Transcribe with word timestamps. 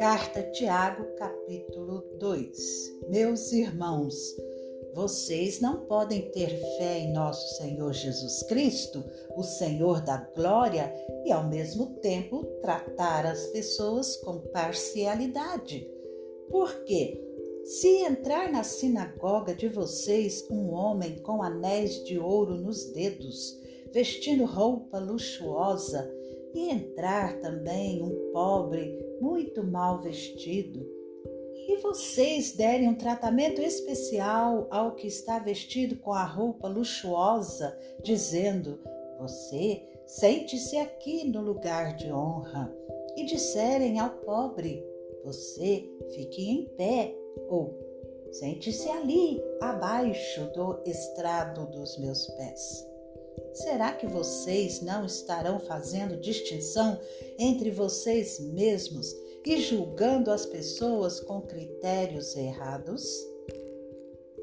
Carta 0.00 0.42
Tiago, 0.52 1.04
capítulo 1.16 2.00
2 2.18 3.00
Meus 3.10 3.52
irmãos, 3.52 4.34
vocês 4.94 5.60
não 5.60 5.84
podem 5.84 6.30
ter 6.30 6.48
fé 6.78 7.00
em 7.00 7.12
nosso 7.12 7.58
Senhor 7.58 7.92
Jesus 7.92 8.42
Cristo, 8.44 9.04
o 9.36 9.42
Senhor 9.42 10.00
da 10.00 10.16
glória, 10.34 10.90
e 11.26 11.30
ao 11.30 11.46
mesmo 11.46 11.96
tempo 12.00 12.46
tratar 12.62 13.26
as 13.26 13.48
pessoas 13.48 14.16
com 14.16 14.40
parcialidade. 14.40 15.86
Porque 16.48 17.22
se 17.66 17.98
entrar 17.98 18.50
na 18.50 18.62
sinagoga 18.62 19.54
de 19.54 19.68
vocês 19.68 20.46
um 20.50 20.72
homem 20.72 21.18
com 21.18 21.42
anéis 21.42 22.02
de 22.04 22.18
ouro 22.18 22.56
nos 22.56 22.86
dedos, 22.86 23.60
vestindo 23.92 24.46
roupa 24.46 24.98
luxuosa, 24.98 26.10
e 26.54 26.70
entrar 26.70 27.38
também 27.40 28.02
um 28.02 28.32
pobre 28.32 28.98
muito 29.20 29.62
mal 29.62 30.00
vestido, 30.00 30.86
e 31.68 31.76
vocês 31.76 32.52
derem 32.52 32.88
um 32.88 32.94
tratamento 32.94 33.60
especial 33.60 34.66
ao 34.70 34.96
que 34.96 35.06
está 35.06 35.38
vestido 35.38 35.96
com 35.96 36.12
a 36.12 36.24
roupa 36.24 36.66
luxuosa, 36.66 37.78
dizendo: 38.02 38.80
Você 39.18 39.82
sente-se 40.06 40.76
aqui 40.78 41.28
no 41.28 41.40
lugar 41.40 41.94
de 41.96 42.12
honra, 42.12 42.74
e 43.16 43.24
disserem 43.24 44.00
ao 44.00 44.10
pobre: 44.10 44.84
Você 45.24 45.88
fique 46.14 46.50
em 46.50 46.64
pé, 46.76 47.14
ou 47.48 47.78
sente-se 48.32 48.88
ali, 48.88 49.40
abaixo 49.60 50.50
do 50.52 50.82
estrado 50.86 51.66
dos 51.70 51.98
meus 51.98 52.26
pés. 52.26 52.89
Será 53.52 53.92
que 53.92 54.06
vocês 54.06 54.80
não 54.80 55.04
estarão 55.04 55.58
fazendo 55.58 56.16
distinção 56.16 56.98
entre 57.38 57.70
vocês 57.70 58.40
mesmos 58.40 59.14
e 59.44 59.60
julgando 59.60 60.30
as 60.30 60.46
pessoas 60.46 61.20
com 61.20 61.40
critérios 61.40 62.36
errados? 62.36 63.02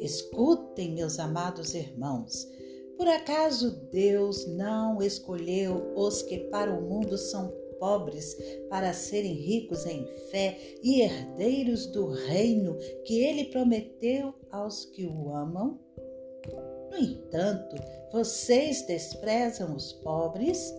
Escutem, 0.00 0.92
meus 0.92 1.18
amados 1.18 1.74
irmãos. 1.74 2.48
Por 2.96 3.08
acaso 3.08 3.70
Deus 3.90 4.46
não 4.46 5.00
escolheu 5.02 5.92
os 5.96 6.22
que 6.22 6.38
para 6.50 6.72
o 6.72 6.82
mundo 6.82 7.16
são 7.16 7.50
pobres 7.78 8.36
para 8.68 8.92
serem 8.92 9.32
ricos 9.32 9.86
em 9.86 10.06
fé 10.30 10.58
e 10.82 11.00
herdeiros 11.00 11.86
do 11.86 12.08
reino 12.08 12.76
que 13.04 13.24
ele 13.24 13.46
prometeu 13.46 14.34
aos 14.50 14.84
que 14.84 15.06
o 15.06 15.34
amam? 15.34 15.80
No 16.90 16.98
entanto, 16.98 17.76
vocês 18.12 18.82
desprezam 18.82 19.74
os 19.74 19.92
pobres? 19.92 20.74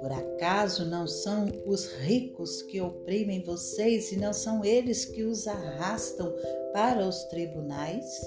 Por 0.00 0.12
acaso 0.12 0.84
não 0.84 1.06
são 1.06 1.46
os 1.66 1.86
ricos 1.86 2.60
que 2.62 2.80
oprimem 2.80 3.42
vocês 3.42 4.12
e 4.12 4.16
não 4.16 4.34
são 4.34 4.62
eles 4.62 5.06
que 5.06 5.22
os 5.22 5.46
arrastam 5.48 6.32
para 6.72 7.08
os 7.08 7.24
tribunais? 7.24 8.20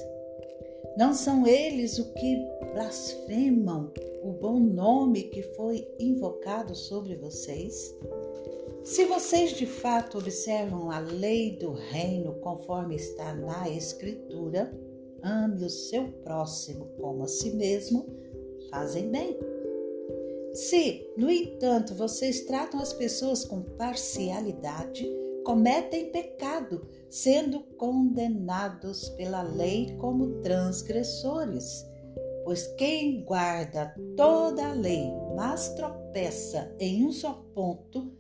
Não 0.98 1.14
são 1.14 1.46
eles 1.46 2.00
o 2.00 2.12
que 2.14 2.36
blasfemam 2.74 3.94
o 4.24 4.32
bom 4.32 4.60
nome 4.60 5.24
que 5.24 5.44
foi 5.44 5.88
invocado 6.00 6.74
sobre 6.74 7.16
vocês? 7.16 7.96
Se 8.84 9.06
vocês 9.06 9.52
de 9.52 9.68
fato 9.68 10.18
observam 10.18 10.90
a 10.90 10.98
lei 10.98 11.58
do 11.58 11.74
reino 11.74 12.34
conforme 12.40 12.96
está 12.96 13.36
na 13.36 13.70
Escritura, 13.70 14.74
ame 15.24 15.66
o 15.66 15.70
seu 15.70 16.08
próximo 16.24 16.88
como 17.00 17.24
a 17.24 17.28
si 17.28 17.52
mesmo, 17.52 18.06
fazem 18.70 19.10
bem. 19.10 19.38
Se, 20.54 21.08
no 21.16 21.30
entanto, 21.30 21.94
vocês 21.94 22.42
tratam 22.42 22.80
as 22.80 22.92
pessoas 22.92 23.46
com 23.46 23.62
parcialidade, 23.62 25.08
cometem 25.46 26.12
pecado, 26.12 26.88
sendo 27.10 27.60
condenados 27.78 29.10
pela 29.10 29.44
lei 29.44 29.96
como 29.98 30.42
transgressores. 30.42 31.86
Pois 32.44 32.66
quem 32.76 33.24
guarda 33.24 33.94
toda 34.16 34.70
a 34.70 34.74
lei, 34.74 35.12
mas 35.36 35.70
tropeça 35.76 36.74
em 36.80 37.06
um 37.06 37.12
só 37.12 37.46
ponto, 37.54 38.12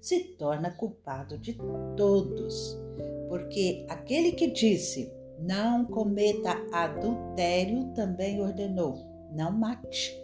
se 0.00 0.20
torna 0.38 0.70
culpado 0.70 1.36
de 1.36 1.58
todos. 1.96 2.80
Porque 3.28 3.84
aquele 3.88 4.32
que 4.32 4.48
disse: 4.48 5.12
não 5.42 5.84
cometa 5.84 6.56
adultério, 6.72 7.92
também 7.94 8.40
ordenou: 8.40 8.96
não 9.32 9.52
mate. 9.52 10.16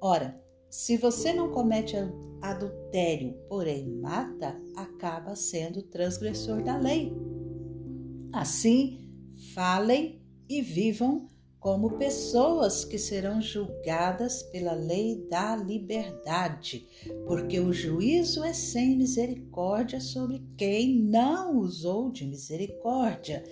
Ora, 0.00 0.40
se 0.70 0.96
você 0.96 1.32
não 1.32 1.50
comete 1.50 1.96
adultério, 2.42 3.34
porém 3.48 3.88
mata, 3.88 4.60
acaba 4.76 5.34
sendo 5.36 5.82
transgressor 5.82 6.62
da 6.62 6.76
lei. 6.76 7.12
Assim, 8.32 9.10
falem 9.54 10.20
e 10.48 10.60
vivam 10.60 11.28
como 11.64 11.92
pessoas 11.92 12.84
que 12.84 12.98
serão 12.98 13.40
julgadas 13.40 14.42
pela 14.42 14.74
lei 14.74 15.26
da 15.30 15.56
liberdade, 15.56 16.86
porque 17.26 17.58
o 17.58 17.72
juízo 17.72 18.44
é 18.44 18.52
sem 18.52 18.94
misericórdia 18.94 19.98
sobre 19.98 20.42
quem 20.58 20.94
não 20.94 21.56
usou 21.56 22.10
de 22.10 22.26
misericórdia 22.26 23.42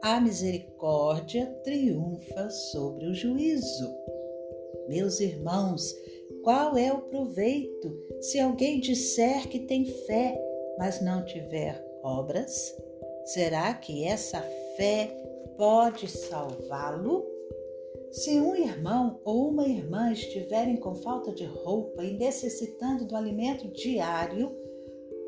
a 0.00 0.18
misericórdia 0.18 1.44
triunfa 1.62 2.48
sobre 2.48 3.04
o 3.04 3.14
juízo. 3.14 3.94
Meus 4.88 5.20
irmãos, 5.20 5.94
qual 6.42 6.74
é 6.74 6.90
o 6.90 7.02
proveito 7.02 7.94
se 8.18 8.40
alguém 8.40 8.80
disser 8.80 9.46
que 9.46 9.58
tem 9.58 9.84
fé, 10.06 10.40
mas 10.78 11.02
não 11.02 11.22
tiver 11.22 11.86
obras? 12.02 12.74
Será 13.26 13.74
que 13.74 14.04
essa 14.04 14.40
fé 14.74 15.14
pode 15.58 16.08
salvá-lo? 16.08 17.27
Se 18.10 18.40
um 18.40 18.54
irmão 18.54 19.20
ou 19.24 19.48
uma 19.48 19.66
irmã 19.66 20.12
estiverem 20.12 20.76
com 20.76 20.94
falta 20.94 21.32
de 21.32 21.44
roupa 21.44 22.04
e 22.04 22.16
necessitando 22.16 23.04
do 23.04 23.14
alimento 23.14 23.68
diário, 23.68 24.50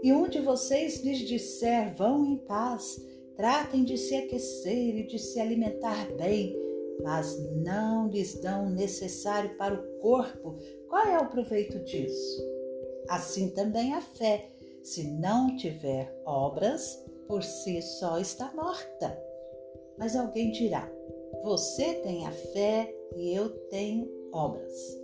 e 0.03 0.13
um 0.13 0.29
de 0.29 0.41
vocês 0.41 1.03
lhes 1.03 1.19
disser: 1.19 1.95
vão 1.95 2.25
em 2.25 2.37
paz, 2.37 2.99
Tratem 3.41 3.85
de 3.85 3.97
se 3.97 4.15
aquecer 4.15 4.99
e 4.99 5.07
de 5.07 5.19
se 5.19 5.41
alimentar 5.41 6.13
bem, 6.15 6.55
mas 7.03 7.39
não 7.57 8.07
lhes 8.07 8.39
dão 8.39 8.67
o 8.67 8.71
necessário 8.71 9.57
para 9.57 9.73
o 9.73 9.99
corpo. 9.99 10.59
Qual 10.91 11.07
é 11.07 11.19
o 11.19 11.31
proveito 11.31 11.79
disso? 11.79 12.43
Assim 13.09 13.49
também 13.49 13.95
a 13.95 14.03
fé, 14.03 14.51
se 14.83 15.05
não 15.13 15.57
tiver 15.57 16.15
obras, 16.27 17.03
por 17.27 17.43
si 17.43 17.81
só 17.81 18.19
está 18.19 18.53
morta. 18.53 19.19
Mas 19.97 20.15
alguém 20.15 20.53
dirá: 20.53 20.87
Você 21.43 21.95
tem 21.95 22.27
a 22.27 22.33
fé 22.33 22.95
e 23.17 23.35
eu 23.35 23.49
tenho 23.69 24.09
obras. 24.33 24.99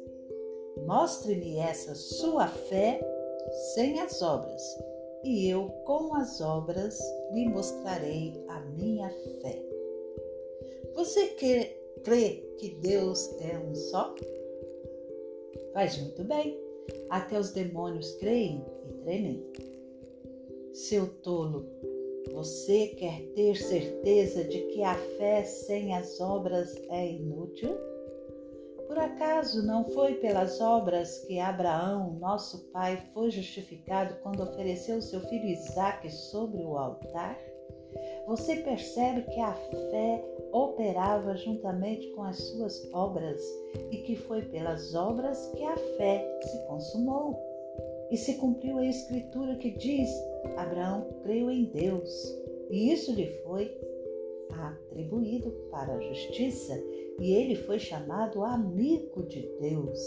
Mostre-me 0.86 1.58
essa 1.58 1.94
sua 1.94 2.46
fé 2.46 3.00
sem 3.74 4.00
as 4.00 4.20
obras 4.22 4.62
e 5.24 5.48
eu 5.48 5.68
com 5.84 6.14
as 6.14 6.40
obras 6.40 6.98
lhe 7.32 7.48
mostrarei 7.48 8.44
a 8.48 8.60
minha 8.60 9.10
fé. 9.40 9.62
Você 10.94 11.28
que 11.28 11.64
crê 12.04 12.44
que 12.58 12.70
Deus 12.76 13.28
é 13.40 13.58
um 13.58 13.74
só? 13.74 14.14
Faz 15.72 15.98
muito 15.98 16.22
bem. 16.24 16.58
Até 17.10 17.38
os 17.38 17.50
demônios 17.50 18.12
creem 18.16 18.64
e 18.88 18.92
tremem. 19.02 19.52
Seu 20.72 21.08
tolo, 21.22 21.66
você 22.32 22.88
quer 22.88 23.20
ter 23.34 23.56
certeza 23.56 24.44
de 24.44 24.58
que 24.68 24.82
a 24.82 24.94
fé 25.18 25.44
sem 25.44 25.94
as 25.94 26.20
obras 26.20 26.74
é 26.90 27.12
inútil? 27.12 27.76
Por 28.86 28.98
acaso 28.98 29.66
não 29.66 29.84
foi 29.90 30.14
pelas 30.14 30.60
obras 30.60 31.18
que 31.26 31.40
Abraão, 31.40 32.18
nosso 32.20 32.70
pai, 32.70 33.02
foi 33.12 33.30
justificado 33.30 34.16
quando 34.22 34.42
ofereceu 34.42 35.02
seu 35.02 35.20
filho 35.20 35.46
Isaque 35.46 36.10
sobre 36.10 36.62
o 36.62 36.76
altar? 36.76 37.38
Você 38.26 38.56
percebe 38.56 39.22
que 39.22 39.40
a 39.40 39.52
fé 39.52 40.24
operava 40.52 41.36
juntamente 41.36 42.08
com 42.12 42.22
as 42.22 42.36
suas 42.36 42.92
obras 42.92 43.40
e 43.90 43.98
que 43.98 44.16
foi 44.16 44.42
pelas 44.42 44.94
obras 44.94 45.50
que 45.56 45.64
a 45.64 45.76
fé 45.76 46.40
se 46.42 46.66
consumou. 46.66 47.38
E 48.10 48.16
se 48.16 48.34
cumpriu 48.34 48.78
a 48.78 48.86
escritura 48.86 49.56
que 49.56 49.70
diz: 49.72 50.08
Abraão 50.56 51.08
creu 51.22 51.50
em 51.50 51.64
Deus, 51.64 52.10
e 52.70 52.92
isso 52.92 53.12
lhe 53.12 53.26
foi 53.44 53.70
atribuído 54.50 55.50
para 55.70 55.94
a 55.94 56.00
justiça 56.00 56.74
e 57.18 57.32
ele 57.32 57.56
foi 57.56 57.78
chamado 57.78 58.44
amigo 58.44 59.22
de 59.24 59.48
Deus. 59.60 59.98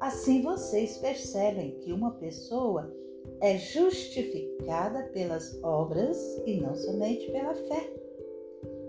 Assim 0.00 0.42
vocês 0.42 0.98
percebem 0.98 1.78
que 1.80 1.92
uma 1.92 2.12
pessoa 2.12 2.92
é 3.40 3.56
justificada 3.56 5.04
pelas 5.12 5.62
obras 5.62 6.18
e 6.46 6.60
não 6.60 6.74
somente 6.74 7.30
pela 7.30 7.54
fé. 7.54 7.92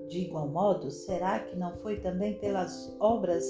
De 0.07 0.19
igual 0.19 0.48
modo, 0.48 0.92
será 0.92 1.40
que 1.40 1.56
não 1.56 1.75
foi 1.78 2.00
também 2.00 2.40
pelas 2.40 2.95
obras 3.00 3.45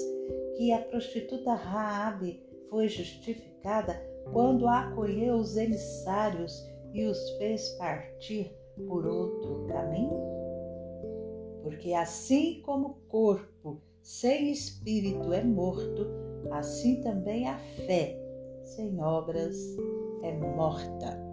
que 0.56 0.72
a 0.72 0.78
prostituta 0.78 1.52
Raabe 1.52 2.40
foi 2.70 2.88
justificada 2.88 3.94
quando 4.32 4.66
acolheu 4.66 5.34
os 5.34 5.56
emissários 5.56 6.62
e 6.94 7.04
os 7.04 7.30
fez 7.32 7.70
partir 7.70 8.56
por 8.86 9.04
outro 9.06 9.66
caminho? 9.66 10.22
Porque 11.62 11.92
assim 11.92 12.62
como 12.62 12.88
o 12.88 12.94
corpo 13.08 13.82
sem 14.02 14.52
espírito 14.52 15.32
é 15.32 15.42
morto, 15.42 16.06
assim 16.52 17.00
também 17.00 17.48
a 17.48 17.58
fé 17.86 18.18
sem 18.62 19.00
obras 19.00 19.56
é 20.22 20.32
morta. 20.32 21.23